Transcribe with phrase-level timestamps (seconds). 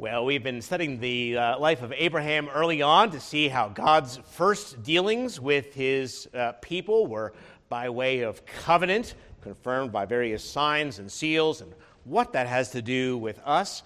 [0.00, 4.20] Well, we've been studying the uh, life of Abraham early on to see how God's
[4.30, 7.32] first dealings with his uh, people were
[7.68, 11.74] by way of covenant, confirmed by various signs and seals, and
[12.04, 13.82] what that has to do with us.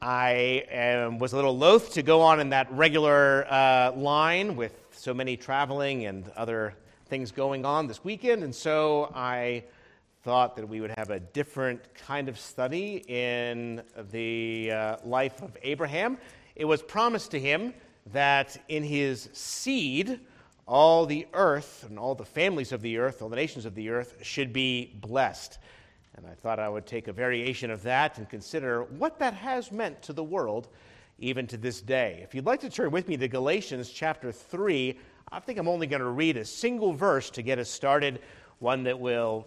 [0.00, 5.12] I was a little loath to go on in that regular uh, line with so
[5.12, 6.74] many traveling and other
[7.06, 9.64] things going on this weekend, and so I
[10.22, 15.56] thought that we would have a different kind of study in the uh, life of
[15.62, 16.18] Abraham.
[16.56, 17.72] It was promised to him
[18.12, 20.20] that in his seed,
[20.66, 23.88] all the earth and all the families of the earth, all the nations of the
[23.88, 25.58] earth, should be blessed.
[26.16, 29.72] And I thought I would take a variation of that and consider what that has
[29.72, 30.68] meant to the world
[31.18, 32.20] even to this day.
[32.22, 34.98] If you'd like to turn with me to Galatians chapter 3,
[35.32, 38.20] I think I'm only going to read a single verse to get us started,
[38.58, 39.46] one that will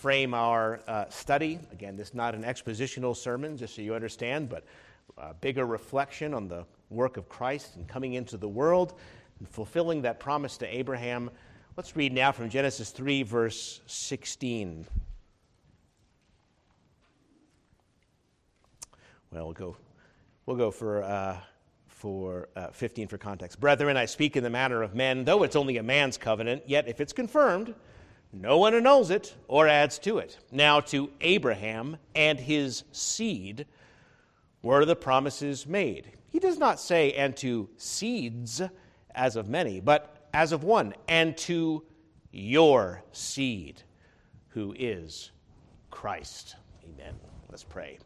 [0.00, 1.58] frame our uh, study.
[1.72, 4.64] Again, this is not an expositional sermon, just so you understand, but
[5.18, 8.94] a bigger reflection on the work of Christ and coming into the world
[9.38, 11.30] and fulfilling that promise to Abraham.
[11.76, 14.86] Let's read now from Genesis 3, verse 16.
[19.30, 19.76] Well, we'll go,
[20.46, 21.36] we'll go for, uh,
[21.88, 23.60] for uh, 15 for context.
[23.60, 26.88] Brethren, I speak in the manner of men, though it's only a man's covenant, yet
[26.88, 27.74] if it's confirmed,
[28.32, 30.38] no one annuls it or adds to it.
[30.52, 33.66] Now, to Abraham and his seed
[34.62, 36.12] were the promises made.
[36.28, 38.62] He does not say, and to seeds
[39.14, 41.84] as of many, but as of one, and to
[42.30, 43.82] your seed,
[44.48, 45.32] who is
[45.90, 46.54] Christ.
[46.84, 47.14] Amen.
[47.48, 47.98] Let's pray.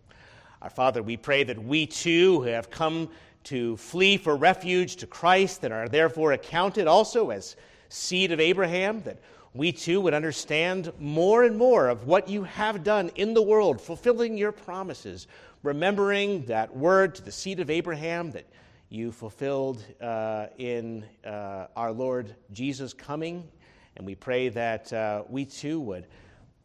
[0.62, 3.11] Our Father, we pray that we too who have come
[3.44, 7.56] to flee for refuge to Christ and are therefore accounted also as
[7.91, 9.19] seed of Abraham, that
[9.55, 13.80] we too would understand more and more of what you have done in the world,
[13.80, 15.28] fulfilling your promises,
[15.62, 18.47] remembering that word to the seed of Abraham that
[18.88, 23.48] you fulfilled uh, in uh, our Lord Jesus coming.
[23.97, 26.09] And we pray that uh, we too would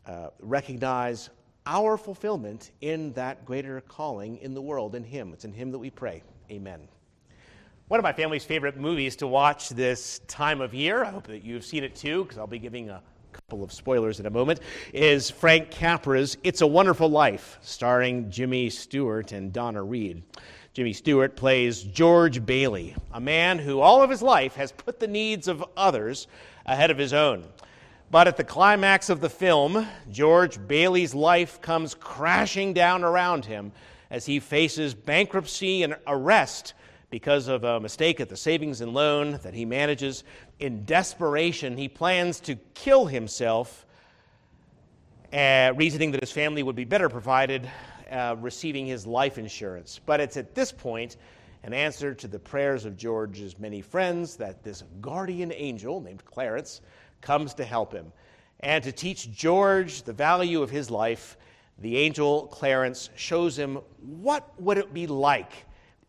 [0.07, 1.29] uh, recognize
[1.67, 5.31] our fulfillment in that greater calling in the world, in Him.
[5.33, 6.23] It's in Him that we pray.
[6.50, 6.88] Amen.
[7.89, 11.44] One of my family's favorite movies to watch this time of year, I hope that
[11.44, 13.01] you've seen it too, because I'll be giving a
[13.33, 14.59] couple of spoilers in a moment,
[14.94, 20.22] is Frank Capra's It's a Wonderful Life, starring Jimmy Stewart and Donna Reed.
[20.75, 25.07] Jimmy Stewart plays George Bailey, a man who all of his life has put the
[25.07, 26.27] needs of others
[26.67, 27.44] ahead of his own.
[28.11, 33.71] But at the climax of the film, George Bailey's life comes crashing down around him
[34.11, 36.75] as he faces bankruptcy and arrest
[37.09, 40.23] because of a mistake at the savings and loan that he manages.
[40.59, 43.85] In desperation, he plans to kill himself,
[45.33, 47.69] uh, reasoning that his family would be better provided
[48.11, 49.99] uh, receiving his life insurance.
[50.05, 51.17] But it's at this point,
[51.63, 56.81] an answer to the prayers of George's many friends, that this guardian angel named Clarence
[57.21, 58.11] comes to help him.
[58.61, 61.37] And to teach George the value of his life,
[61.79, 65.51] the angel Clarence shows him what would it be like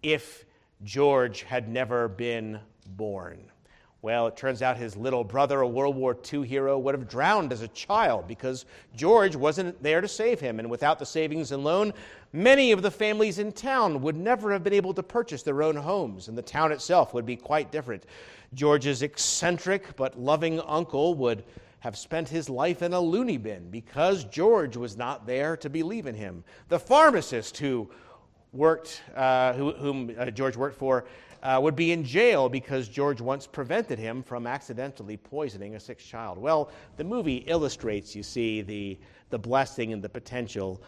[0.02, 0.44] if
[0.84, 2.60] George had never been
[2.96, 3.50] born.
[4.02, 7.52] Well, it turns out his little brother, a World War II hero, would have drowned
[7.52, 8.64] as a child because
[8.96, 10.58] George wasn't there to save him.
[10.58, 11.92] And without the savings and loan,
[12.32, 15.76] many of the families in town would never have been able to purchase their own
[15.76, 18.06] homes, and the town itself would be quite different.
[18.54, 21.44] George's eccentric but loving uncle would
[21.80, 26.06] have spent his life in a loony bin because George was not there to believe
[26.06, 26.42] in him.
[26.68, 27.90] The pharmacist who
[28.52, 31.06] worked, uh, who, whom uh, George worked for,
[31.42, 35.98] uh, would be in jail because George once prevented him from accidentally poisoning a sick
[35.98, 36.38] child.
[36.38, 38.98] Well, the movie illustrates, you see, the,
[39.30, 40.82] the blessing and the potential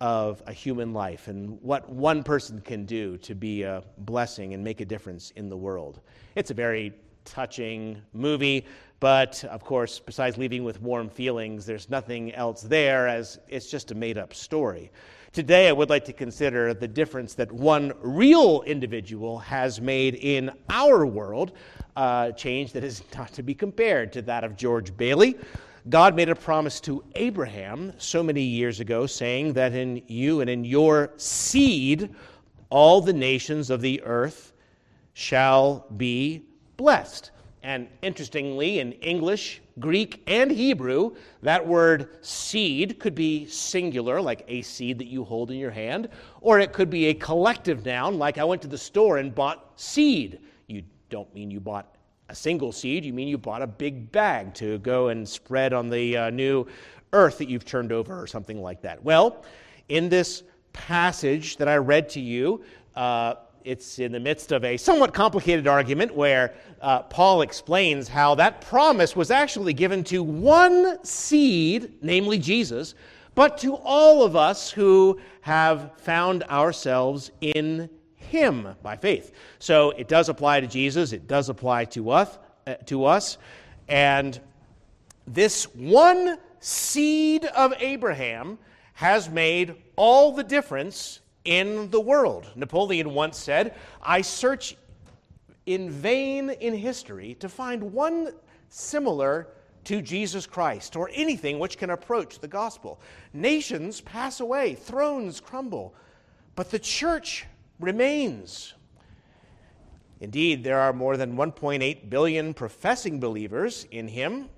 [0.00, 4.62] of a human life and what one person can do to be a blessing and
[4.62, 6.00] make a difference in the world.
[6.34, 6.92] It's a very
[7.24, 8.66] touching movie,
[9.00, 13.90] but of course, besides leaving with warm feelings, there's nothing else there as it's just
[13.90, 14.92] a made up story.
[15.36, 20.50] Today, I would like to consider the difference that one real individual has made in
[20.70, 21.52] our world,
[21.94, 25.36] uh, change that is not to be compared to that of George Bailey.
[25.90, 30.48] God made a promise to Abraham so many years ago, saying that in you and
[30.48, 32.14] in your seed,
[32.70, 34.54] all the nations of the earth
[35.12, 36.46] shall be
[36.78, 37.30] blessed.
[37.62, 44.62] And interestingly, in English, Greek, and Hebrew, that word seed could be singular, like a
[44.62, 46.08] seed that you hold in your hand,
[46.40, 49.72] or it could be a collective noun, like I went to the store and bought
[49.76, 50.40] seed.
[50.66, 51.94] You don't mean you bought
[52.30, 55.90] a single seed, you mean you bought a big bag to go and spread on
[55.90, 56.66] the uh, new
[57.12, 59.04] earth that you've turned over, or something like that.
[59.04, 59.44] Well,
[59.88, 62.64] in this passage that I read to you,
[62.94, 63.34] uh,
[63.66, 68.60] it's in the midst of a somewhat complicated argument where uh, Paul explains how that
[68.60, 72.94] promise was actually given to one seed, namely Jesus,
[73.34, 79.32] but to all of us who have found ourselves in him by faith.
[79.58, 82.38] So it does apply to Jesus, it does apply to us,
[82.68, 83.36] uh, to us.
[83.88, 84.40] And
[85.26, 88.58] this one seed of Abraham
[88.92, 92.50] has made all the difference in the world.
[92.54, 94.76] Napoleon once said, I search
[95.64, 98.32] in vain in history to find one
[98.68, 99.48] similar
[99.84, 103.00] to Jesus Christ or anything which can approach the gospel.
[103.32, 105.94] Nations pass away, thrones crumble,
[106.56, 107.46] but the church
[107.78, 108.74] remains.
[110.20, 114.48] Indeed, there are more than 1.8 billion professing believers in him,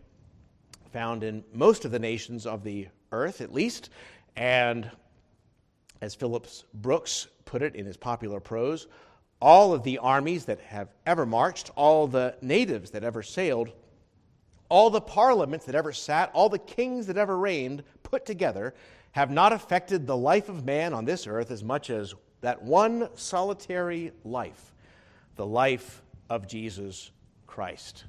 [0.92, 3.90] found in most of the nations of the earth at least,
[4.36, 4.90] and
[6.00, 8.86] as Phillips Brooks put it in his popular prose,
[9.40, 13.72] all of the armies that have ever marched, all the natives that ever sailed,
[14.68, 18.74] all the parliaments that ever sat, all the kings that ever reigned, put together,
[19.12, 23.08] have not affected the life of man on this earth as much as that one
[23.14, 24.74] solitary life,
[25.36, 27.10] the life of Jesus
[27.46, 28.04] Christ.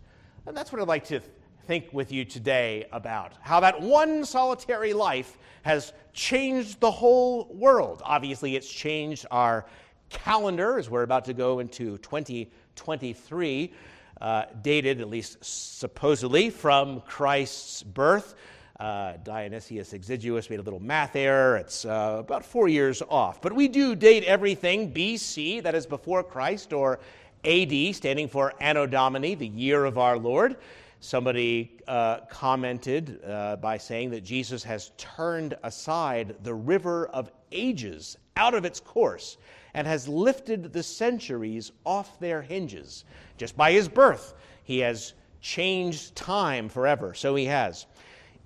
[0.46, 1.22] And that's what I'd like to
[1.70, 8.02] think with you today about how that one solitary life has changed the whole world.
[8.04, 9.68] Obviously, it's changed our
[10.10, 13.72] calendar as we're about to go into 2023,
[14.20, 18.34] uh, dated, at least supposedly, from Christ's birth.
[18.80, 21.56] Uh, Dionysius Exiguus made a little math error.
[21.58, 23.44] It's uh, about four years off.
[23.44, 27.00] But we do date everything BC, that is before Christ, or
[27.46, 30.56] AD, standing for Anno Domini, the year of our Lord.
[31.02, 38.18] Somebody uh, commented uh, by saying that Jesus has turned aside the river of ages
[38.36, 39.38] out of its course
[39.74, 43.06] and has lifted the centuries off their hinges.
[43.38, 47.14] Just by his birth, he has changed time forever.
[47.14, 47.86] So he has.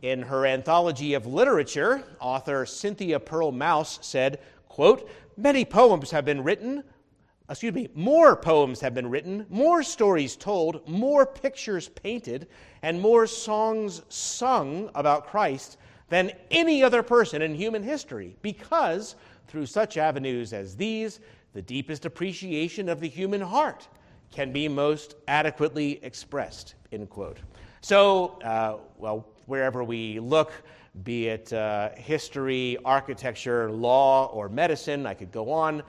[0.03, 6.44] In her anthology of literature, author Cynthia Pearl Maus said, quote, Many poems have been
[6.44, 6.83] written
[7.53, 12.47] excuse me, more poems have been written, more stories told, more pictures painted,
[12.81, 15.77] and more songs sung about Christ
[16.09, 19.15] than any other person in human history, because
[19.47, 21.19] through such avenues as these,
[21.53, 23.88] the deepest appreciation of the human heart
[24.31, 26.73] can be most adequately expressed.
[26.91, 27.38] End quote.
[27.81, 30.51] So, uh, well, wherever we look,
[31.03, 35.83] be it uh, history, architecture, law, or medicine, I could go on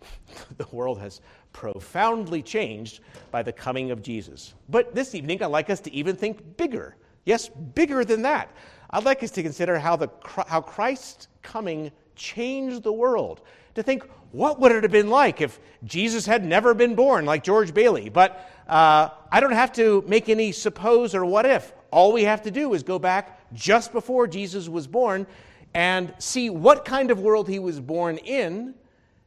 [0.56, 1.20] the world has
[1.52, 3.00] profoundly changed
[3.30, 4.54] by the coming of Jesus.
[4.68, 6.96] But this evening, I'd like us to even think bigger.
[7.24, 8.50] Yes, bigger than that.
[8.90, 10.08] I'd like us to consider how, the,
[10.46, 13.42] how Christ's coming changed the world.
[13.74, 17.42] To think, what would it have been like if Jesus had never been born, like
[17.42, 18.08] George Bailey?
[18.08, 21.72] But uh, I don't have to make any suppose or what if.
[21.90, 25.26] All we have to do is go back just before Jesus was born
[25.74, 28.74] and see what kind of world he was born in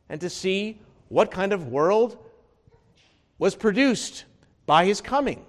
[0.09, 2.17] and to see what kind of world
[3.37, 4.25] was produced
[4.65, 5.45] by his coming.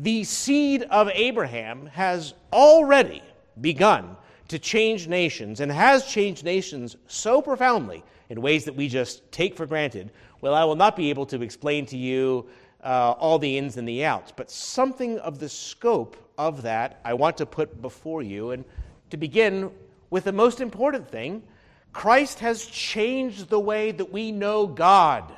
[0.00, 3.22] The seed of Abraham has already
[3.60, 4.16] begun
[4.48, 9.56] to change nations and has changed nations so profoundly in ways that we just take
[9.56, 10.10] for granted.
[10.40, 12.46] Well, I will not be able to explain to you
[12.82, 17.14] uh, all the ins and the outs, but something of the scope of that I
[17.14, 18.52] want to put before you.
[18.52, 18.64] And
[19.10, 19.70] to begin
[20.10, 21.42] with the most important thing,
[21.92, 25.32] Christ has changed the way that we know God.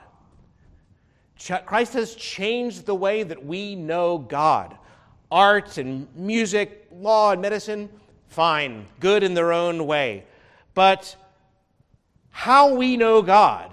[1.65, 4.77] Christ has changed the way that we know God.
[5.31, 7.89] Art and music, law and medicine,
[8.29, 10.25] fine, good in their own way.
[10.75, 11.17] But
[12.31, 13.71] how we know God,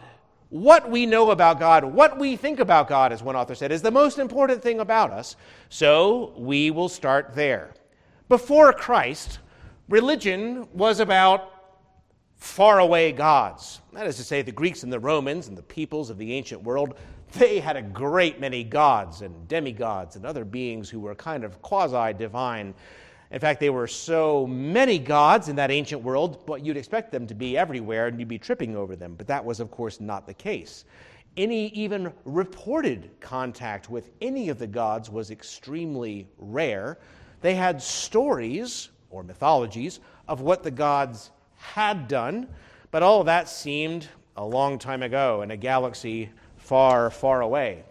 [0.50, 3.82] what we know about God, what we think about God, as one author said, is
[3.82, 5.36] the most important thing about us.
[5.70, 7.74] So we will start there.
[8.30, 9.40] Before Christ,
[9.90, 11.52] religion was about
[12.38, 13.82] faraway gods.
[13.94, 16.64] That is to say, the Greeks and the Romans and the peoples of the ancient
[16.64, 16.96] world,
[17.34, 21.62] they had a great many gods and demigods and other beings who were kind of
[21.62, 22.74] quasi divine.
[23.32, 27.28] In fact, there were so many gods in that ancient world, but you'd expect them
[27.28, 29.16] to be everywhere and you'd be tripping over them.
[29.16, 30.86] But that was, of course, not the case.
[31.36, 37.00] Any even reported contact with any of the gods was extremely rare.
[37.42, 42.48] They had stories or mythologies of what the gods had done,
[42.92, 47.84] but all that seemed a long time ago in a galaxy far, far away.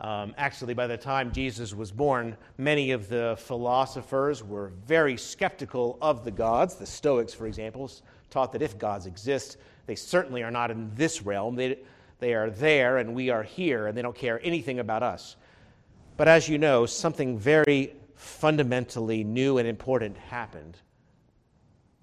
[0.00, 5.96] Um, actually, by the time Jesus was born, many of the philosophers were very skeptical
[6.02, 6.74] of the gods.
[6.74, 7.90] The Stoics, for example,
[8.28, 9.56] taught that if gods exist,
[9.86, 11.56] they certainly are not in this realm.
[11.56, 11.78] They,
[12.18, 15.36] they are there and we are here, and they don't care anything about us.
[16.16, 20.76] But as you know, something very fundamentally new and important happened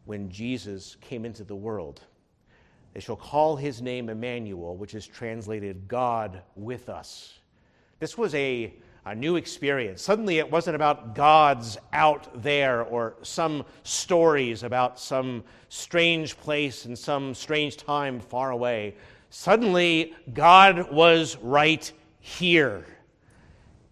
[0.05, 2.01] when Jesus came into the world.
[2.93, 7.39] They shall call his name Emmanuel, which is translated God with us.
[7.99, 8.73] This was a,
[9.05, 10.01] a new experience.
[10.01, 16.97] Suddenly, it wasn't about gods out there or some stories about some strange place and
[16.97, 18.95] some strange time far away.
[19.31, 22.85] Suddenly, God was right here.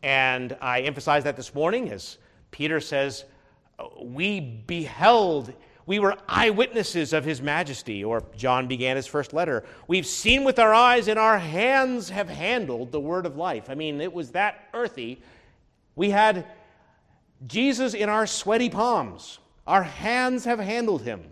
[0.04, 2.18] And I emphasize that this morning as
[2.52, 3.26] Peter says,
[4.00, 5.54] We beheld
[5.86, 9.64] we were eyewitnesses of his majesty, or John began his first letter.
[9.88, 13.70] We've seen with our eyes, and our hands have handled the word of life.
[13.70, 15.22] I mean, it was that earthy.
[15.96, 16.46] We had
[17.48, 19.40] Jesus in our sweaty palms.
[19.66, 21.24] Our hands have handled him.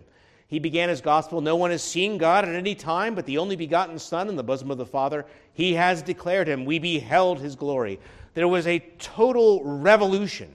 [0.48, 1.40] He began his gospel.
[1.40, 4.42] No one has seen God at any time, but the only begotten Son in the
[4.42, 5.24] bosom of the Father.
[5.52, 6.64] He has declared him.
[6.64, 8.00] We beheld his glory.
[8.34, 10.52] There was a total revolution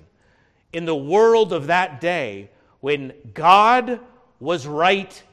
[0.74, 2.50] in the world of that day
[2.86, 4.00] when God
[4.40, 5.24] was right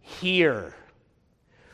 [0.00, 0.74] here.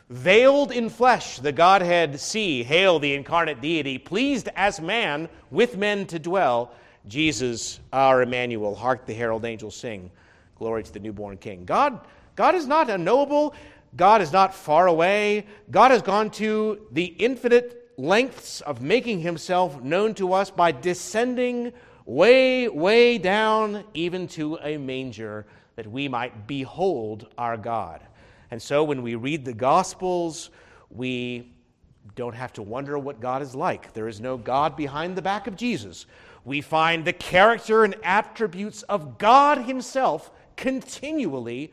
[0.09, 6.07] Veiled in flesh, the Godhead see, hail the incarnate deity, pleased as man with men
[6.07, 6.71] to dwell.
[7.09, 10.13] Jesus, our Emmanuel, hark the herald angels sing.
[10.55, 11.65] Glory to the newborn King.
[11.65, 12.03] God,
[12.37, 13.53] God is not unknowable.
[13.97, 15.45] God is not far away.
[15.73, 21.73] God has gone to the infinite lengths of making himself known to us by descending
[22.07, 25.45] way, way down even to a manger
[25.75, 28.01] that we might behold our God.
[28.51, 30.51] And so when we read the Gospels,
[30.89, 31.53] we
[32.15, 33.93] don't have to wonder what God is like.
[33.93, 36.07] There is no God behind the back of Jesus.
[36.45, 41.73] We find the character and attributes of God Himself continually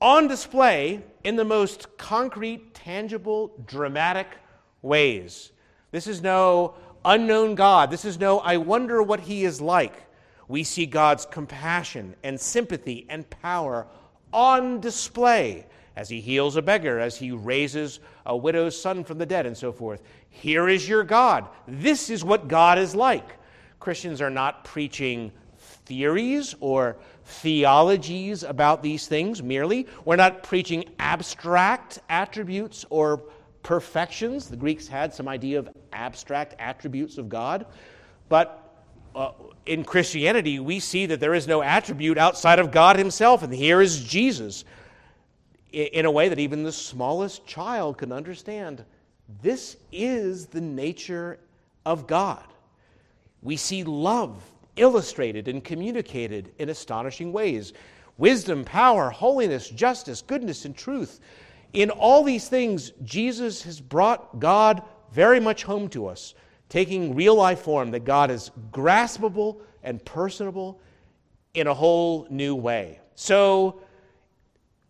[0.00, 4.26] on display in the most concrete, tangible, dramatic
[4.82, 5.52] ways.
[5.92, 6.74] This is no
[7.04, 7.90] unknown God.
[7.90, 9.94] This is no, I wonder what he is like.
[10.48, 13.86] We see God's compassion and sympathy and power
[14.32, 15.66] on display
[15.96, 19.56] as he heals a beggar, as he raises a widow's son from the dead, and
[19.56, 20.02] so forth.
[20.30, 21.46] Here is your God.
[21.68, 23.36] This is what God is like.
[23.78, 25.32] Christians are not preaching
[25.84, 29.86] theories or theologies about these things merely.
[30.04, 33.22] We're not preaching abstract attributes or
[33.62, 34.48] perfections.
[34.48, 37.66] The Greeks had some idea of abstract attributes of God.
[38.28, 38.58] But
[39.14, 39.32] uh,
[39.66, 43.80] in Christianity, we see that there is no attribute outside of God Himself, and here
[43.80, 44.64] is Jesus
[45.72, 48.84] in a way that even the smallest child can understand.
[49.42, 51.38] This is the nature
[51.86, 52.44] of God.
[53.42, 54.42] We see love
[54.76, 57.72] illustrated and communicated in astonishing ways
[58.18, 61.20] wisdom, power, holiness, justice, goodness, and truth.
[61.72, 66.34] In all these things, Jesus has brought God very much home to us,
[66.68, 70.80] taking real life form, that God is graspable and personable
[71.54, 73.00] in a whole new way.
[73.14, 73.80] So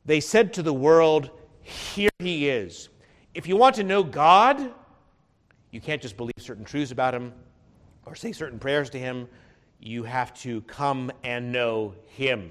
[0.05, 1.31] they said to the world,
[1.63, 2.89] Here he is.
[3.35, 4.73] If you want to know God,
[5.71, 7.33] you can't just believe certain truths about him
[8.05, 9.29] or say certain prayers to him.
[9.81, 12.51] You have to come and know him.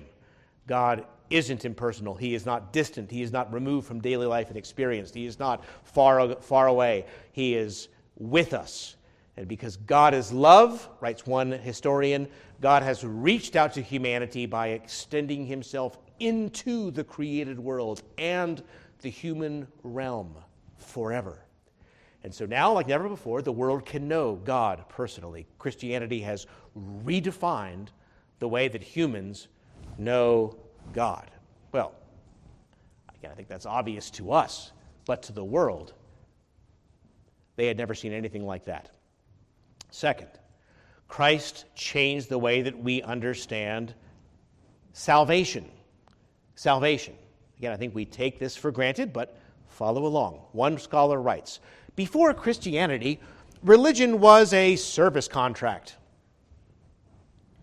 [0.67, 2.15] God isn't impersonal.
[2.15, 3.09] He is not distant.
[3.09, 5.13] He is not removed from daily life and experience.
[5.13, 7.05] He is not far, far away.
[7.31, 8.95] He is with us.
[9.37, 12.27] And because God is love, writes one historian,
[12.59, 18.61] God has reached out to humanity by extending himself into the created world and
[19.01, 20.35] the human realm
[20.77, 21.45] forever.
[22.23, 25.47] And so now, like never before, the world can know God personally.
[25.57, 26.45] Christianity has
[27.03, 27.87] redefined
[28.39, 29.47] the way that humans
[29.97, 30.55] know
[30.93, 31.29] God.
[31.71, 31.93] Well,
[33.17, 34.71] again, I think that's obvious to us,
[35.05, 35.93] but to the world,
[37.55, 38.89] they had never seen anything like that.
[39.89, 40.29] Second,
[41.07, 43.93] Christ changed the way that we understand
[44.93, 45.69] salvation.
[46.55, 47.15] Salvation.
[47.57, 50.41] Again, I think we take this for granted, but follow along.
[50.53, 51.59] One scholar writes
[51.95, 53.19] Before Christianity,
[53.61, 55.97] religion was a service contract.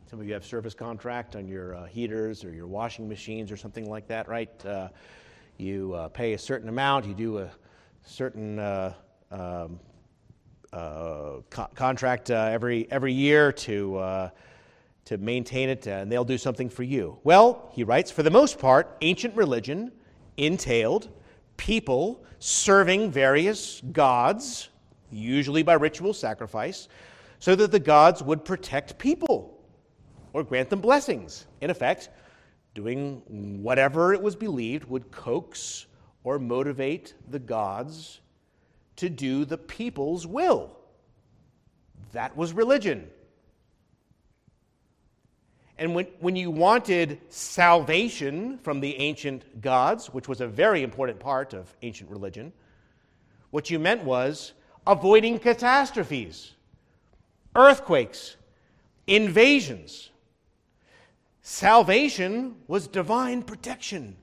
[0.08, 3.58] Some of you have service contract on your uh, heaters or your washing machines or
[3.58, 4.64] something like that, right?
[4.64, 4.88] Uh,
[5.58, 7.50] you uh, pay a certain amount, you do a
[8.06, 8.94] certain uh,
[9.30, 9.78] um,
[10.72, 14.30] uh, co- contract uh, every every year to
[15.04, 17.18] to maintain it, and they'll do something for you.
[17.22, 19.92] Well, he writes, for the most part, ancient religion
[20.38, 21.10] entailed
[21.58, 24.70] people serving various gods,
[25.10, 26.88] usually by ritual sacrifice,
[27.40, 29.57] so that the gods would protect people
[30.32, 31.46] or grant them blessings.
[31.60, 32.08] In effect,
[32.74, 33.22] doing
[33.62, 35.86] whatever it was believed would coax
[36.24, 38.20] or motivate the gods
[38.96, 40.76] to do the people's will.
[42.12, 43.08] That was religion.
[45.78, 51.20] And when, when you wanted salvation from the ancient gods, which was a very important
[51.20, 52.52] part of ancient religion,
[53.50, 54.52] what you meant was
[54.86, 56.54] avoiding catastrophes,
[57.54, 58.36] earthquakes,
[59.06, 60.10] invasions.
[61.50, 64.14] Salvation was divine protection.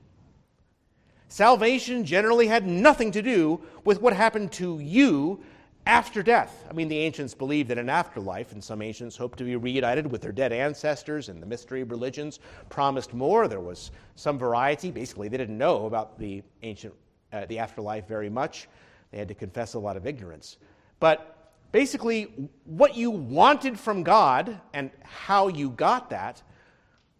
[1.26, 5.42] Salvation generally had nothing to do with what happened to you
[5.86, 6.64] after death.
[6.70, 10.08] I mean, the ancients believed in an afterlife, and some ancients hoped to be reunited
[10.08, 13.48] with their dead ancestors, and the mystery religions promised more.
[13.48, 14.92] There was some variety.
[14.92, 16.94] Basically, they didn't know about the ancient,
[17.32, 18.68] uh, the afterlife very much.
[19.10, 20.58] They had to confess a lot of ignorance.
[21.00, 26.44] But basically, what you wanted from God and how you got that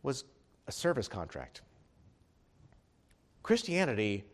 [0.07, 0.25] was
[0.69, 1.63] a service contract.
[3.43, 4.25] Christianity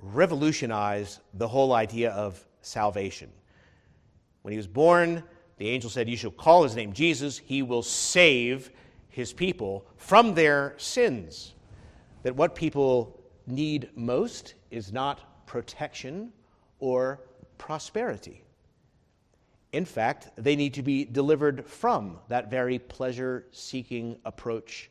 [0.00, 3.30] revolutionized the whole idea of salvation.
[4.42, 5.22] When he was born,
[5.56, 7.38] the angel said, You shall call his name Jesus.
[7.38, 8.72] He will save
[9.08, 11.54] his people from their sins.
[12.24, 16.32] That what people need most is not protection
[16.80, 17.20] or
[17.56, 18.42] prosperity.
[19.72, 24.90] In fact, they need to be delivered from that very pleasure seeking approach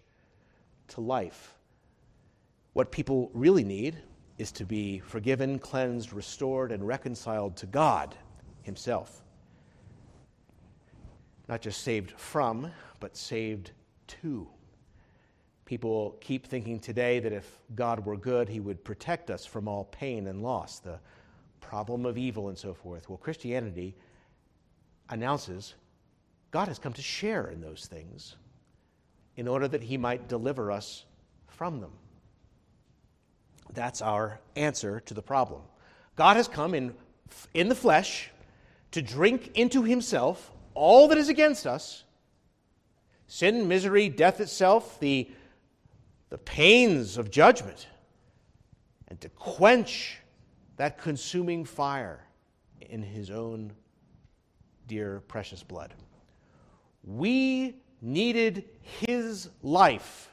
[0.89, 1.55] to life.
[2.73, 3.97] What people really need
[4.37, 8.15] is to be forgiven, cleansed, restored, and reconciled to God
[8.63, 9.23] Himself
[11.47, 13.71] not just saved from, but saved
[14.07, 14.47] to.
[15.65, 19.85] People keep thinking today that if God were good, he would protect us from all
[19.85, 20.99] pain and loss, the
[21.61, 23.09] problem of evil and so forth.
[23.09, 23.95] Well, Christianity
[25.09, 25.75] announces
[26.51, 28.35] God has come to share in those things
[29.35, 31.05] in order that he might deliver us
[31.47, 31.91] from them.
[33.73, 35.61] That's our answer to the problem.
[36.15, 36.93] God has come in,
[37.53, 38.29] in the flesh
[38.91, 42.03] to drink into himself all that is against us
[43.27, 45.27] sin, misery, death itself, the,
[46.29, 47.87] the pains of judgment,
[49.07, 50.19] and to quench
[50.77, 52.23] that consuming fire
[52.79, 53.71] in his own
[54.87, 55.95] dear, precious blood.
[57.03, 60.29] We needed his life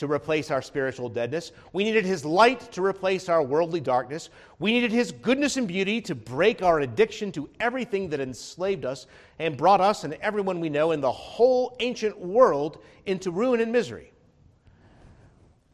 [0.00, 1.52] to replace our spiritual deadness.
[1.74, 4.30] We needed His light to replace our worldly darkness.
[4.58, 9.06] We needed His goodness and beauty to break our addiction to everything that enslaved us
[9.38, 13.72] and brought us and everyone we know in the whole ancient world into ruin and
[13.72, 14.10] misery.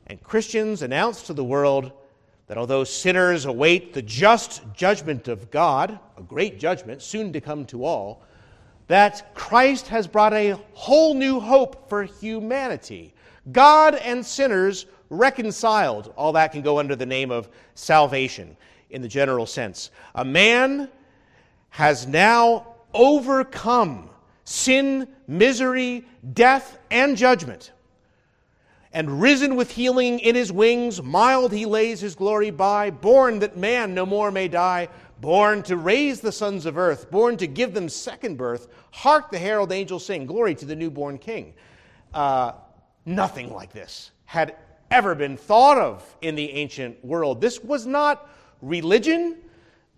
[0.08, 1.92] And Christians announced to the world
[2.48, 7.64] that although sinners await the just judgment of God, a great judgment soon to come
[7.66, 8.24] to all,
[8.88, 13.14] that Christ has brought a whole new hope for humanity
[13.52, 16.12] God and sinners reconciled.
[16.16, 18.56] All that can go under the name of salvation
[18.90, 19.90] in the general sense.
[20.14, 20.90] A man
[21.70, 24.10] has now overcome
[24.44, 27.72] sin, misery, death, and judgment.
[28.92, 33.56] And risen with healing in his wings, mild he lays his glory by, born that
[33.56, 34.88] man no more may die,
[35.20, 38.68] born to raise the sons of earth, born to give them second birth.
[38.90, 41.54] Hark the herald angels sing, Glory to the newborn king.
[42.12, 42.52] Uh,
[43.06, 44.56] Nothing like this had
[44.90, 47.40] ever been thought of in the ancient world.
[47.40, 48.28] This was not
[48.60, 49.36] religion,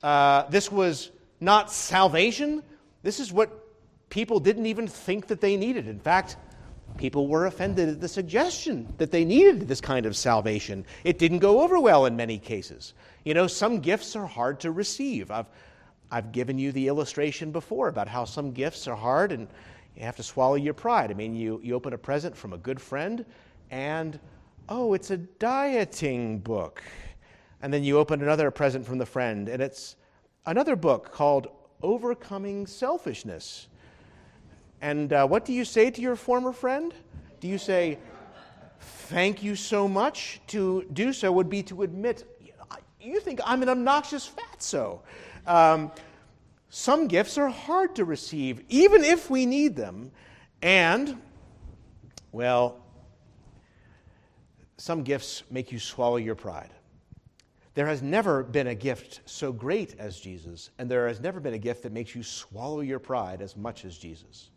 [0.02, 2.62] uh, this was not salvation.
[3.02, 3.50] This is what
[4.11, 5.88] people didn't even think that they needed.
[5.88, 6.37] In fact,
[6.98, 10.84] people were offended at the suggestion that they needed this kind of salvation.
[11.04, 12.92] It didn't go over well in many cases.
[13.24, 15.30] You know, some gifts are hard to receive.
[15.30, 15.48] I've,
[16.11, 19.48] I've given you the illustration before about how some gifts are hard and
[19.96, 21.11] you have to swallow your pride.
[21.11, 23.24] I mean, you, you open a present from a good friend,
[23.70, 24.18] and
[24.68, 26.82] oh, it's a dieting book.
[27.62, 29.96] And then you open another present from the friend, and it's
[30.46, 31.48] another book called
[31.82, 33.66] Overcoming Selfishness.
[34.80, 36.94] And uh, what do you say to your former friend?
[37.40, 37.98] Do you say,
[38.80, 40.40] Thank you so much?
[40.48, 42.24] To do so would be to admit,
[43.00, 45.00] You think I'm an obnoxious fatso.
[45.46, 45.90] Um,
[46.70, 50.10] some gifts are hard to receive, even if we need them.
[50.60, 51.20] And,
[52.30, 52.80] well,
[54.76, 56.70] some gifts make you swallow your pride.
[57.74, 61.54] There has never been a gift so great as Jesus, and there has never been
[61.54, 64.50] a gift that makes you swallow your pride as much as Jesus.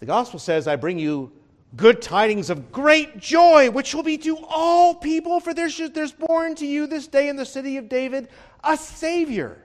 [0.00, 1.32] The gospel says, I bring you
[1.76, 6.54] good tidings of great joy, which will be to all people, for there's, there's born
[6.56, 8.28] to you this day in the city of David
[8.64, 9.62] a Savior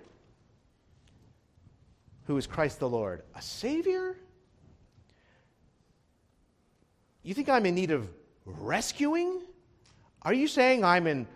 [2.26, 4.18] who is Christ the Lord, a Savior?
[7.22, 8.10] You think I'm in need of
[8.46, 9.42] rescuing?
[10.22, 11.28] Are you saying I'm in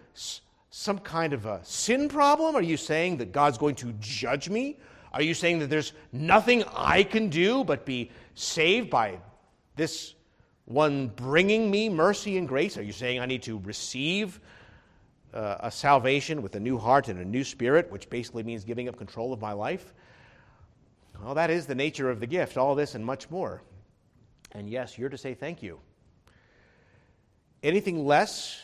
[0.70, 2.56] some kind of a sin problem?
[2.56, 4.80] Are you saying that God's going to judge me?
[5.14, 9.20] Are you saying that there's nothing I can do but be saved by
[9.76, 10.14] this
[10.66, 12.78] one bringing me mercy and grace?
[12.78, 14.40] Are you saying I need to receive
[15.34, 18.88] uh, a salvation with a new heart and a new spirit, which basically means giving
[18.88, 19.94] up control of my life?
[21.24, 23.64] Well, that is the nature of the gift, all this and much more.
[24.52, 25.80] And yes, you're to say thank you.
[27.64, 28.62] Anything less,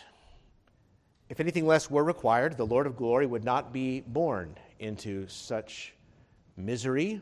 [1.29, 5.95] if anything less were required, the Lord of glory would not be born into such
[6.57, 7.21] misery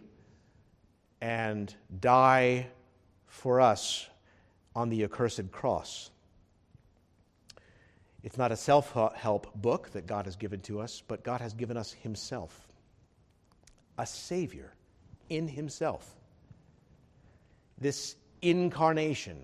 [1.22, 2.68] and die
[3.28, 4.08] for us
[4.76, 6.10] on the accursed cross.
[8.24, 11.54] It's not a self help book that God has given to us, but God has
[11.54, 12.68] given us Himself,
[13.98, 14.74] a Savior
[15.30, 16.08] in Himself.
[17.80, 19.42] This incarnation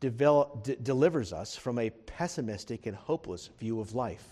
[0.00, 4.26] develop, d- delivers us from a pessimistic and hopeless view of life.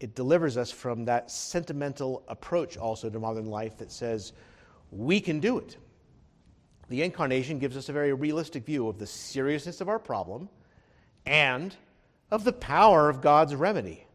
[0.00, 4.32] It delivers us from that sentimental approach also to modern life that says,
[4.94, 5.76] we can do it.
[6.88, 10.48] The incarnation gives us a very realistic view of the seriousness of our problem
[11.26, 11.74] and
[12.30, 14.06] of the power of God's remedy.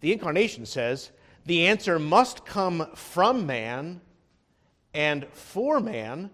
[0.00, 1.10] The incarnation says
[1.46, 4.00] the answer must come from man
[4.92, 6.30] and for man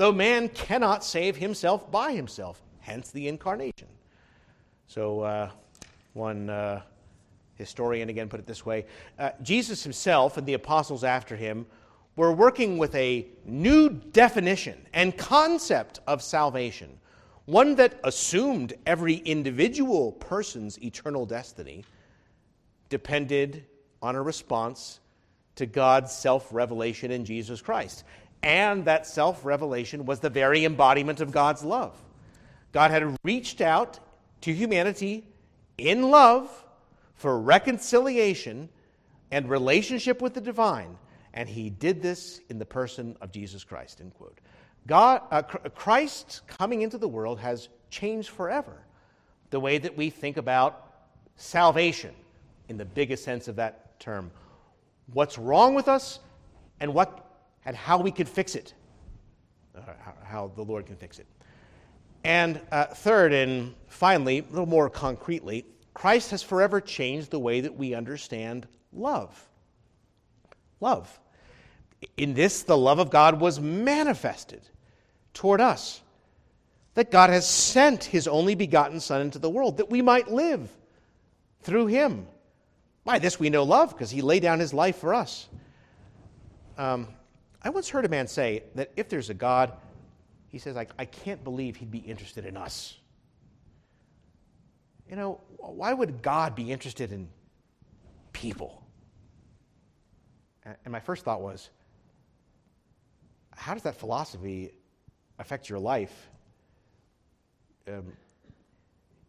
[0.00, 3.88] though man cannot save himself by himself, hence the incarnation.
[4.86, 5.50] So, uh,
[6.14, 6.80] one uh,
[7.56, 8.86] historian again put it this way
[9.18, 11.66] uh, Jesus himself and the apostles after him
[12.16, 16.98] were working with a new definition and concept of salvation,
[17.46, 21.84] one that assumed every individual person's eternal destiny
[22.88, 23.64] depended
[24.02, 25.00] on a response
[25.56, 28.04] to God's self revelation in Jesus Christ
[28.42, 31.94] and that self revelation was the very embodiment of God's love.
[32.72, 33.98] God had reached out
[34.42, 35.26] to humanity
[35.76, 36.64] in love
[37.14, 38.68] for reconciliation
[39.30, 40.96] and relationship with the divine,
[41.34, 44.00] and he did this in the person of Jesus Christ.
[44.00, 44.38] End quote.
[44.86, 48.76] God, uh, Christ coming into the world has changed forever
[49.50, 50.92] the way that we think about
[51.36, 52.14] salvation
[52.68, 54.30] in the biggest sense of that term.
[55.12, 56.20] What's wrong with us
[56.78, 57.26] and what
[57.64, 58.72] and how we could fix it,
[59.76, 59.80] uh,
[60.24, 61.26] how the Lord can fix it.
[62.24, 67.60] And uh, third, and finally, a little more concretely, Christ has forever changed the way
[67.60, 69.49] that we understand love.
[70.80, 71.20] Love.
[72.16, 74.62] In this, the love of God was manifested
[75.34, 76.00] toward us.
[76.94, 80.68] That God has sent his only begotten Son into the world that we might live
[81.62, 82.26] through him.
[83.04, 85.48] By this we know love, because he laid down his life for us.
[86.76, 87.08] Um,
[87.62, 89.72] I once heard a man say that if there's a God,
[90.48, 92.96] he says, I, I can't believe he'd be interested in us.
[95.08, 97.28] You know, why would God be interested in
[98.32, 98.82] people?
[100.84, 101.70] And my first thought was,
[103.56, 104.72] how does that philosophy
[105.38, 106.30] affect your life?
[107.88, 108.12] Um,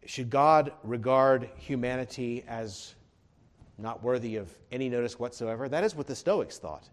[0.04, 2.94] should God regard humanity as
[3.78, 5.68] not worthy of any notice whatsoever?
[5.68, 6.88] That is what the Stoics thought.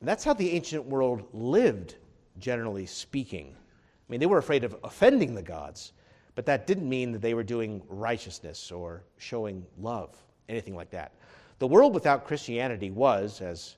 [0.00, 1.96] And that's how the ancient world lived,
[2.38, 3.54] generally speaking.
[3.54, 5.92] I mean, they were afraid of offending the gods,
[6.34, 10.16] but that didn't mean that they were doing righteousness or showing love,
[10.48, 11.12] anything like that.
[11.60, 13.76] The world without Christianity was, as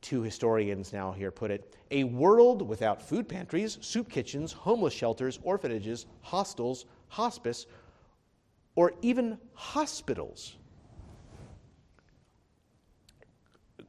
[0.00, 5.38] two historians now here put it, a world without food pantries, soup kitchens, homeless shelters,
[5.44, 7.66] orphanages, hostels, hospice,
[8.74, 10.56] or even hospitals.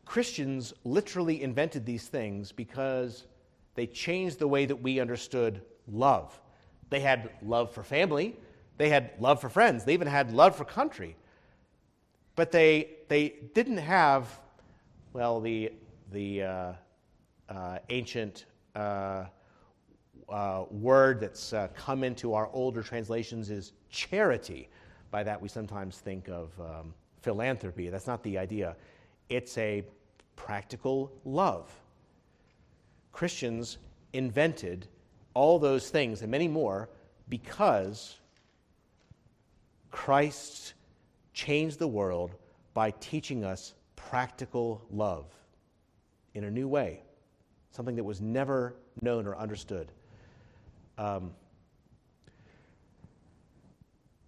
[0.05, 3.25] Christians literally invented these things because
[3.73, 6.39] they changed the way that we understood love.
[6.91, 8.35] They had love for family,
[8.77, 11.15] they had love for friends, they even had love for country.
[12.35, 14.39] But they, they didn't have,
[15.13, 15.71] well, the,
[16.11, 16.73] the uh,
[17.49, 19.25] uh, ancient uh,
[20.29, 24.69] uh word that's uh, come into our older translations is charity.
[25.11, 27.89] By that, we sometimes think of um, philanthropy.
[27.89, 28.75] That's not the idea.
[29.29, 29.83] It's a
[30.35, 31.71] practical love.
[33.11, 33.77] Christians
[34.13, 34.87] invented
[35.33, 36.89] all those things and many more
[37.29, 38.17] because
[39.91, 40.73] Christ
[41.33, 42.35] changed the world
[42.73, 45.25] by teaching us practical love
[46.33, 47.01] in a new way,
[47.71, 49.91] something that was never known or understood.
[50.97, 51.31] Um,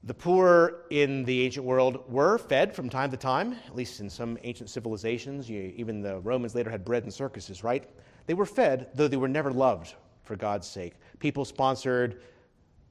[0.04, 4.10] the poor in the ancient world were fed from time to time, at least in
[4.10, 5.50] some ancient civilizations.
[5.50, 7.90] You, even the Romans later had bread and circuses, right?
[8.28, 10.94] They were fed, though they were never loved for God's sake.
[11.20, 12.22] People sponsored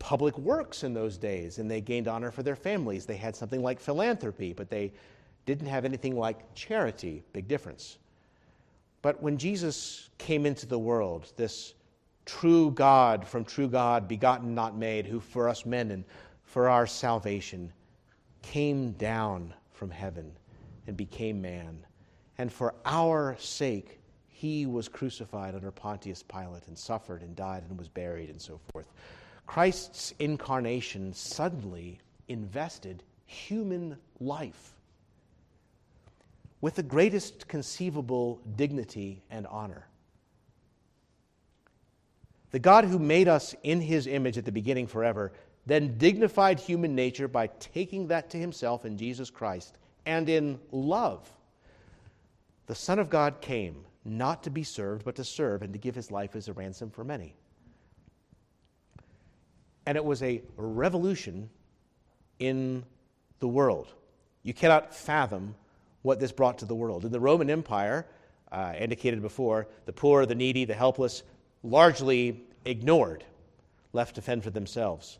[0.05, 3.07] public works in those days, and they gained honor for their families.
[3.07, 4.93] They had something like philanthropy, but they
[5.47, 7.23] didn't have anything like charity.
[7.33, 7.97] Big difference.
[9.01, 11.73] But when Jesus came into the world, this
[12.27, 16.05] true God from true God, begotten, not made, who for us men and
[16.43, 17.73] for our salvation
[18.43, 20.31] came down from heaven
[20.87, 21.79] and became man.
[22.37, 27.79] And for our sake, he was crucified under Pontius Pilate and suffered and died and
[27.79, 28.93] was buried and so forth.
[29.47, 34.75] Christ's incarnation suddenly invested human life
[36.61, 39.87] with the greatest conceivable dignity and honor.
[42.53, 45.33] The God who made us in his image at the beginning forever
[45.67, 51.29] then dignified human nature by taking that to himself in Jesus Christ and in love.
[52.67, 55.95] The Son of God came not to be served, but to serve and to give
[55.95, 57.35] his life as a ransom for many.
[59.87, 61.51] And it was a revolution
[62.39, 62.85] in
[63.41, 63.89] the world.
[64.43, 65.55] You cannot fathom
[66.03, 67.05] what this brought to the world.
[67.05, 68.07] In the Roman Empire,
[68.53, 71.23] uh, indicated before, the poor, the needy, the helpless,
[71.63, 73.25] largely ignored,
[73.93, 75.19] left to fend for themselves.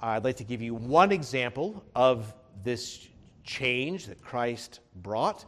[0.00, 3.08] I'd like to give you one example of this
[3.44, 5.44] change that Christ brought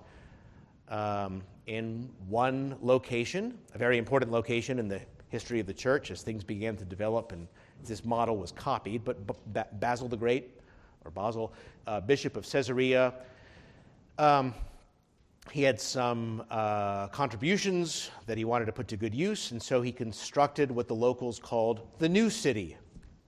[0.88, 6.22] um, in one location, a very important location in the history of the church as
[6.22, 7.48] things began to develop and
[7.88, 9.04] this model was copied.
[9.04, 9.16] But
[9.80, 10.60] Basil the Great,
[11.04, 11.52] or Basil,
[11.86, 13.14] uh, Bishop of Caesarea,
[14.18, 14.54] um,
[15.50, 19.82] he had some uh, contributions that he wanted to put to good use, and so
[19.82, 22.76] he constructed what the locals called the New City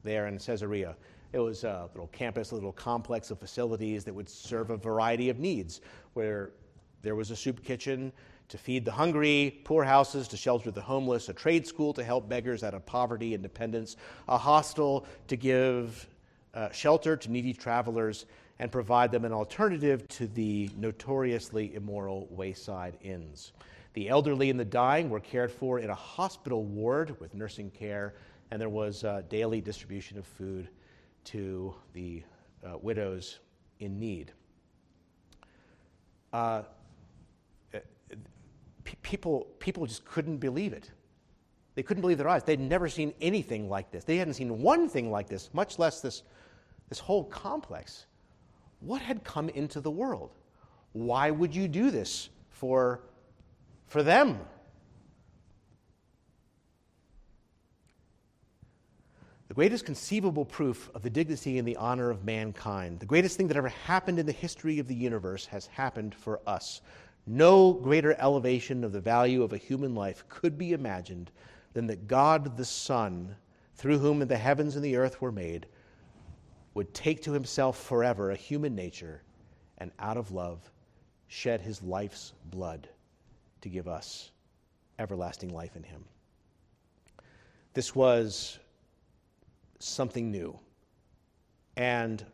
[0.03, 0.97] there in Caesarea.
[1.33, 5.29] It was a little campus, a little complex of facilities that would serve a variety
[5.29, 5.83] of needs,
[6.15, 6.53] where
[7.03, 8.13] there was a soup kitchen
[8.49, 12.29] to feed the hungry, poor houses to shelter the homeless, a trade school to help
[12.29, 13.97] beggars out of poverty and dependence,
[14.29, 16.09] a hostel to give
[16.55, 18.27] uh, shelter to needy travelers,
[18.59, 23.53] and provide them an alternative to the notoriously immoral wayside inns.
[23.93, 28.15] The elderly and the dying were cared for in a hospital ward with nursing care,
[28.51, 30.69] and there was uh, daily distribution of food
[31.25, 32.23] to the
[32.65, 33.41] uh, widows
[33.81, 34.33] in need.
[36.33, 36.63] Uh,
[39.03, 40.91] people, people just couldn't believe it.
[41.75, 42.43] They couldn't believe their eyes.
[42.43, 44.05] They'd never seen anything like this.
[44.05, 46.23] They hadn't seen one thing like this, much less this,
[46.89, 48.07] this whole complex
[48.81, 50.31] what had come into the world?
[50.93, 53.01] Why would you do this for,
[53.87, 54.39] for them?
[59.49, 63.49] The greatest conceivable proof of the dignity and the honor of mankind, the greatest thing
[63.49, 66.81] that ever happened in the history of the universe, has happened for us.
[67.27, 71.33] No greater elevation of the value of a human life could be imagined
[71.73, 73.35] than that God the Son,
[73.75, 75.67] through whom the heavens and the earth were made,
[76.75, 79.23] would take to himself forever a human nature
[79.79, 80.71] and out of love
[81.29, 82.89] shed his life's blood
[83.61, 84.31] to give us
[84.99, 86.05] everlasting life in him.
[87.75, 88.59] This was
[89.79, 90.59] something new.
[91.77, 92.25] And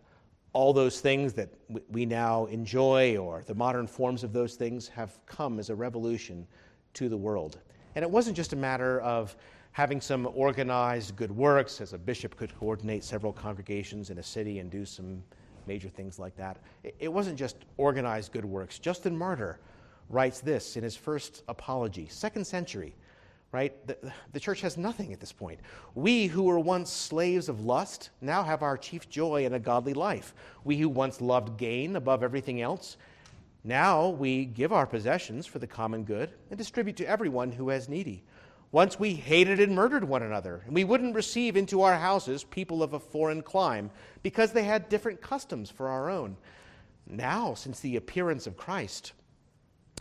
[0.53, 1.49] all those things that
[1.91, 6.47] we now enjoy, or the modern forms of those things, have come as a revolution
[6.95, 7.59] to the world.
[7.95, 9.35] And it wasn't just a matter of
[9.73, 14.59] having some organized good works, as a bishop could coordinate several congregations in a city
[14.59, 15.23] and do some
[15.67, 16.59] major things like that.
[16.99, 18.79] It wasn't just organized good works.
[18.79, 19.59] Justin Martyr
[20.11, 22.95] writes this in his first apology, second century,
[23.53, 23.87] right?
[23.87, 23.99] The,
[24.33, 25.61] the church has nothing at this point.
[25.95, 29.93] We who were once slaves of lust now have our chief joy in a godly
[29.93, 30.35] life.
[30.65, 32.97] We who once loved gain above everything else,
[33.62, 37.88] now we give our possessions for the common good and distribute to everyone who has
[37.88, 38.25] needy.
[38.73, 42.83] Once we hated and murdered one another, and we wouldn't receive into our houses people
[42.83, 43.91] of a foreign clime
[44.23, 46.35] because they had different customs for our own.
[47.07, 49.12] Now, since the appearance of Christ,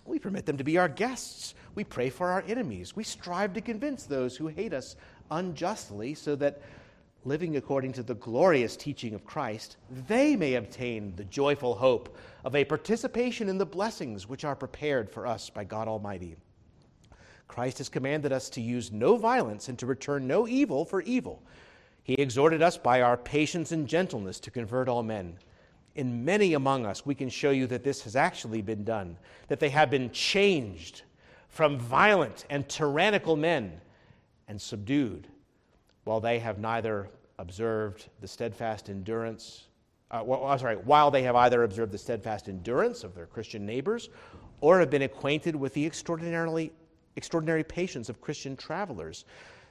[0.06, 1.54] we permit them to be our guests.
[1.76, 2.96] We pray for our enemies.
[2.96, 4.96] We strive to convince those who hate us
[5.30, 6.62] unjustly so that,
[7.24, 12.56] living according to the glorious teaching of Christ, they may obtain the joyful hope of
[12.56, 16.36] a participation in the blessings which are prepared for us by God Almighty.
[17.48, 21.44] Christ has commanded us to use no violence and to return no evil for evil.
[22.04, 25.38] He exhorted us by our patience and gentleness to convert all men.
[25.96, 29.18] In many among us, we can show you that this has actually been done,
[29.50, 31.02] that they have been changed
[31.50, 33.82] from violent and tyrannical men
[34.48, 35.28] and subdued,
[36.06, 39.68] while they have neither observed the steadfast endurance,
[40.12, 44.10] uh, well, sorry, while they have either observed the steadfast endurance of their Christian neighbors
[44.62, 46.72] or have been acquainted with the extraordinarily
[47.18, 49.26] extraordinary patience of Christian travelers,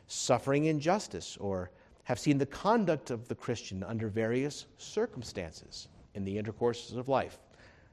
[0.07, 1.71] suffering injustice or
[2.05, 7.39] have seen the conduct of the Christian under various circumstances in the intercourses of life.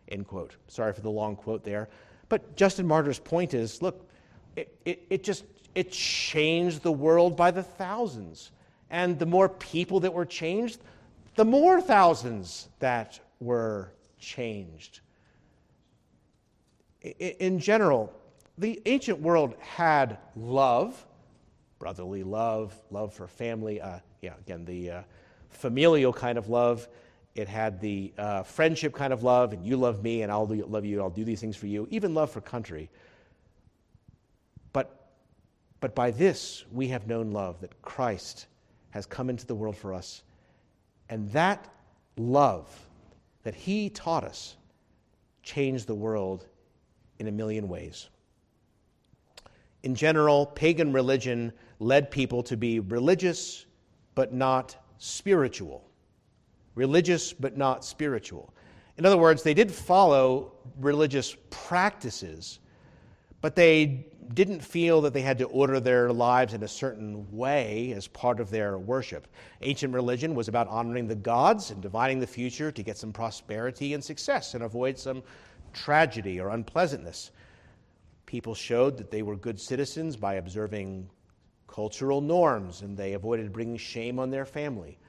[0.09, 0.55] End quote.
[0.67, 1.89] Sorry for the long quote there.
[2.29, 4.09] But Justin Martyr's point is look,
[4.55, 8.51] it, it, it just it changed the world by the thousands.
[8.89, 10.79] And the more people that were changed,
[11.35, 15.01] the more thousands that were changed.
[17.01, 18.11] In general,
[18.57, 21.05] the ancient world had love,
[21.79, 25.01] brotherly love, love for family, uh, yeah, again, the uh,
[25.49, 26.87] familial kind of love.
[27.37, 30.85] It had the uh, friendship kind of love, and you love me, and I'll love
[30.85, 32.89] you, I'll do these things for you, even love for country.
[34.73, 35.11] But,
[35.79, 38.47] but by this, we have known love, that Christ
[38.89, 40.23] has come into the world for us.
[41.09, 41.67] And that
[42.17, 42.67] love
[43.43, 44.57] that he taught us
[45.43, 46.47] changed the world
[47.19, 48.09] in a million ways.
[49.83, 53.67] In general, pagan religion led people to be religious
[54.15, 55.86] but not spiritual.
[56.77, 58.53] Religious but not spiritual.
[58.99, 62.59] In other words, they did follow religious practices,
[63.41, 67.93] but they didn't feel that they had to order their lives in a certain way
[67.93, 69.27] as part of their worship.
[69.63, 73.95] Ancient religion was about honoring the gods and divining the future to get some prosperity
[73.95, 75.23] and success and avoid some
[75.73, 77.31] tragedy or unpleasantness.
[78.27, 81.09] People showed that they were good citizens by observing
[81.67, 84.99] cultural norms and they avoided bringing shame on their family.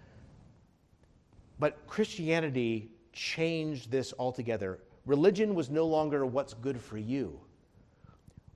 [1.58, 4.80] But Christianity changed this altogether.
[5.06, 7.40] Religion was no longer what's good for you,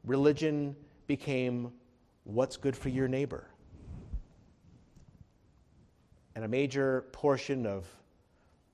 [0.05, 1.73] religion became
[2.25, 3.49] what's good for your neighbor.
[6.35, 7.87] And a major portion of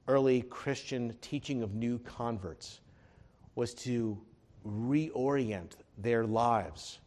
[0.07, 2.81] early Christian teaching of new converts
[3.55, 4.19] was to
[4.65, 7.01] reorient their lives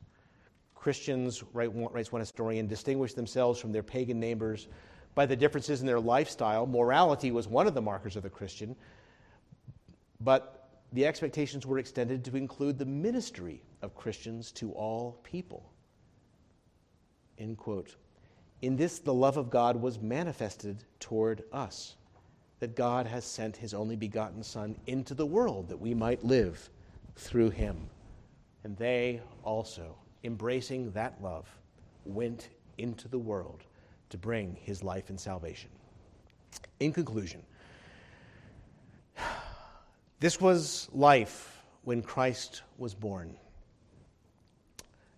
[0.81, 4.67] Christians, writes one historian, distinguished themselves from their pagan neighbors
[5.15, 6.65] by the differences in their lifestyle.
[6.65, 8.76] Morality was one of the markers of the Christian,
[10.19, 15.71] but the expectations were extended to include the ministry of Christians to all people.
[17.38, 17.95] End quote.
[18.62, 21.95] In this, the love of God was manifested toward us,
[22.60, 26.69] that God has sent his only begotten Son into the world that we might live
[27.15, 27.89] through him.
[28.63, 31.47] And they also embracing that love,
[32.06, 33.63] went into the world
[34.12, 35.69] to bring his life and salvation.
[36.80, 37.41] In conclusion,
[40.19, 43.36] this was life when Christ was born.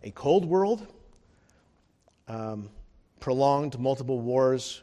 [0.03, 0.87] A cold world,
[2.27, 2.69] um,
[3.19, 4.81] prolonged multiple wars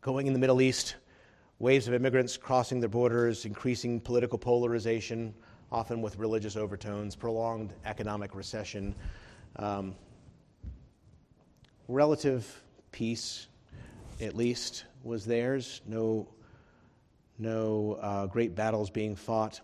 [0.00, 0.96] going in the Middle East,
[1.58, 5.34] waves of immigrants crossing the borders, increasing political polarization,
[5.70, 8.94] often with religious overtones, prolonged economic recession,
[9.56, 9.94] um,
[11.88, 12.62] relative
[12.94, 13.48] peace,
[14.20, 15.82] at least, was theirs.
[15.84, 16.28] No,
[17.40, 19.60] no uh, great battles being fought.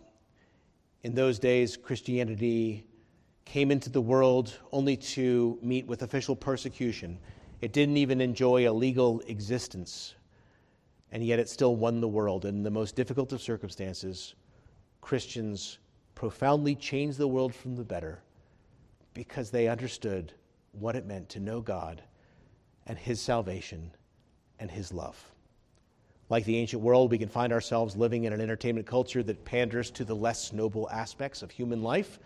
[1.04, 2.84] In those days, Christianity
[3.44, 7.20] came into the world only to meet with official persecution.
[7.60, 10.16] It didn't even enjoy a legal existence,
[11.12, 12.44] and yet it still won the world.
[12.44, 14.34] In the most difficult of circumstances,
[15.02, 15.78] Christians
[16.16, 18.24] profoundly changed the world from the better
[19.14, 20.32] because they understood
[20.72, 22.02] what it meant to know God
[22.86, 23.90] and His salvation
[24.58, 25.22] and His love.
[26.28, 29.90] Like the ancient world, we can find ourselves living in an entertainment culture that panders
[29.92, 32.20] to the less noble aspects of human life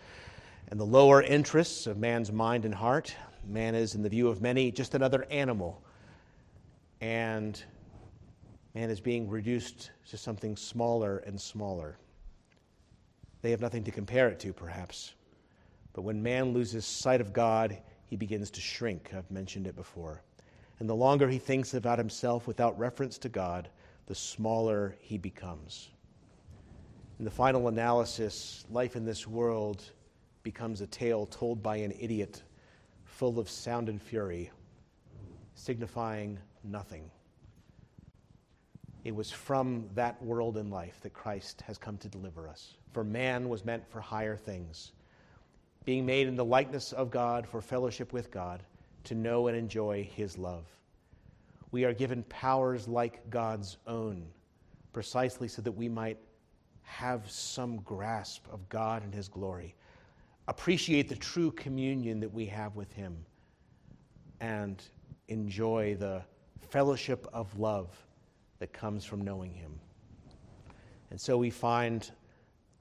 [0.69, 3.15] and the lower interests of man's mind and heart.
[3.47, 5.81] Man is, in the view of many, just another animal.
[7.01, 7.61] And
[8.75, 11.97] man is being reduced to something smaller and smaller.
[13.41, 15.13] They have nothing to compare it to, perhaps.
[15.93, 19.11] But when man loses sight of God, he begins to shrink.
[19.15, 20.21] I've mentioned it before.
[20.79, 23.69] And the longer he thinks about himself without reference to God,
[24.07, 25.89] the smaller he becomes.
[27.17, 29.83] In the final analysis, life in this world
[30.43, 32.43] becomes a tale told by an idiot,
[33.05, 34.51] full of sound and fury,
[35.55, 37.09] signifying nothing.
[39.05, 42.73] It was from that world and life that Christ has come to deliver us.
[42.91, 44.91] For man was meant for higher things
[45.85, 48.63] being made in the likeness of God for fellowship with God,
[49.05, 50.65] to know and enjoy His love.
[51.71, 54.25] We are given powers like God's own,
[54.93, 56.17] precisely so that we might
[56.81, 59.75] have some grasp of God and His glory,
[60.47, 63.17] appreciate the true communion that we have with Him,
[64.39, 64.81] and
[65.27, 66.21] enjoy the
[66.69, 67.89] fellowship of love
[68.59, 69.79] that comes from knowing Him.
[71.09, 72.09] And so we find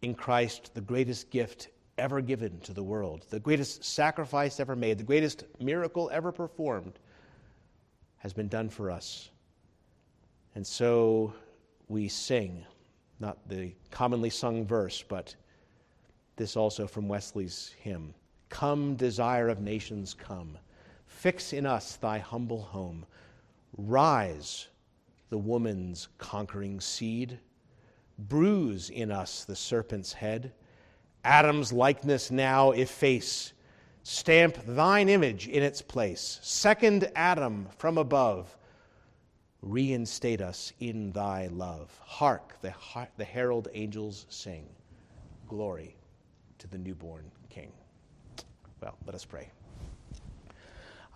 [0.03, 1.69] in Christ the greatest gift
[1.99, 6.99] ever given to the world, the greatest sacrifice ever made, the greatest miracle ever performed,
[8.19, 9.31] has been done for us.
[10.55, 11.33] And so
[11.89, 12.65] we sing,
[13.21, 15.35] not the commonly sung verse, but
[16.37, 18.15] this also from Wesley's hymn
[18.49, 20.59] Come, desire of nations, come.
[21.07, 23.05] Fix in us thy humble home.
[23.77, 24.69] Rise,
[25.31, 27.39] the woman's conquering seed.
[28.17, 30.53] Bruise in us the serpent's head.
[31.25, 33.53] Adam's likeness now efface.
[34.03, 36.39] Stamp thine image in its place.
[36.43, 38.57] Second Adam from above.
[39.63, 41.99] Reinstate us in thy love.
[42.05, 42.75] Hark, the,
[43.17, 44.67] the herald angels sing.
[45.49, 45.97] Glory
[46.59, 47.73] to the newborn King.
[48.83, 49.49] Well, let us pray.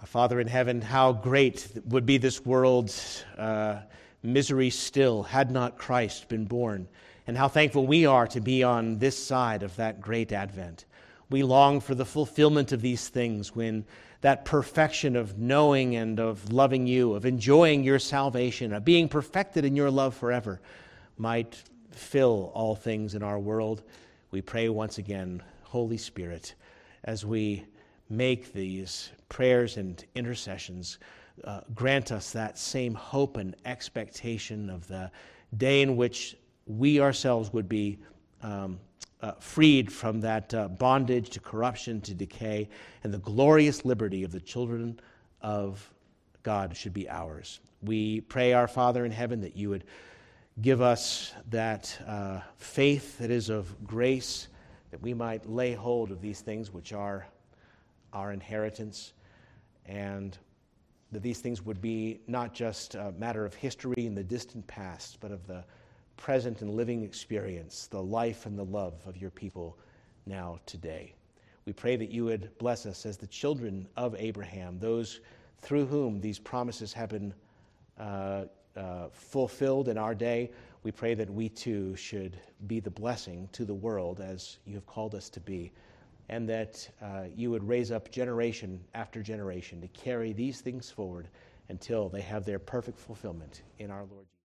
[0.01, 3.81] Our Father in heaven, how great would be this world's uh,
[4.23, 6.89] misery still had not Christ been born,
[7.29, 10.87] and how thankful we are to be on this side of that great advent.
[11.31, 13.85] We long for the fulfillment of these things when
[14.23, 19.67] that perfection of knowing and of loving you, of enjoying your salvation, of being perfected
[19.67, 20.61] in your love forever,
[21.19, 21.63] might
[21.93, 23.83] fill all things in our world.
[24.31, 26.55] We pray once again, Holy Spirit
[27.05, 27.65] as we
[28.09, 30.99] make these prayers and intercessions,
[31.45, 35.11] uh, grant us that same hope and expectation of the
[35.57, 36.37] day in which
[36.69, 37.99] we ourselves would be
[38.43, 38.79] um,
[39.21, 42.69] uh, freed from that uh, bondage to corruption to decay,
[43.03, 45.01] and the glorious liberty of the children
[45.41, 45.93] of
[46.43, 47.61] God should be ours.
[47.83, 49.85] We pray, our Father in heaven, that you would
[50.61, 54.49] give us that uh, faith that is of grace
[54.91, 57.27] that we might lay hold of these things which are
[58.13, 59.13] our inheritance,
[59.87, 60.39] and
[61.13, 65.19] that these things would be not just a matter of history in the distant past,
[65.21, 65.65] but of the
[66.19, 69.79] present and living experience, the life and the love of your people
[70.27, 71.15] now today.
[71.65, 75.21] We pray that you would bless us as the children of Abraham, those
[75.61, 77.33] through whom these promises have been
[77.99, 78.45] uh,
[78.77, 80.51] uh, fulfilled in our day.
[80.83, 84.87] We pray that we too should be the blessing to the world as you have
[84.87, 85.73] called us to be,
[86.29, 91.29] and that uh, you would raise up generation after generation to carry these things forward
[91.69, 94.38] until they have their perfect fulfillment in our Lord Jesus.